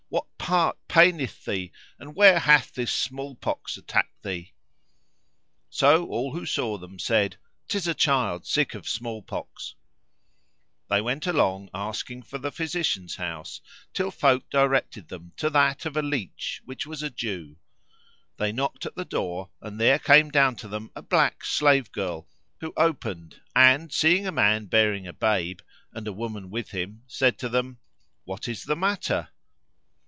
[0.09, 4.53] what part paineth thee and where hath this small pox[FN#497] attacked thee?"
[5.69, 7.37] So all who saw them said
[7.69, 13.15] "'Tis a child sick of small pox." [FN#498] They went along asking for the physician's
[13.15, 13.61] house
[13.93, 17.55] till folk directed them to that of a leach which was a Jew.
[18.35, 22.27] They knocked at the door, and there came down to them a black slave girl
[22.59, 25.61] who opened and, seeing a man bearing a babe,
[25.93, 27.77] and a woman with him, said to them,
[28.25, 29.29] "What is the matter?"